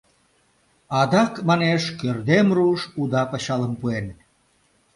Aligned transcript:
—Адак, 0.99 1.33
манеш, 1.47 1.83
Кӧрдем 1.99 2.47
руш 2.55 2.81
уда 2.99 3.23
пычалым 3.31 3.73
пуэн! 3.79 4.05